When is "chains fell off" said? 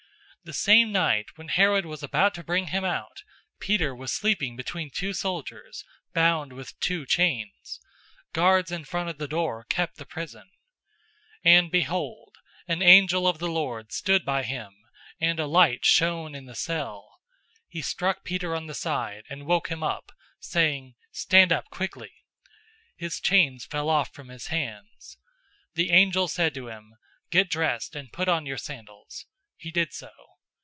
23.19-24.11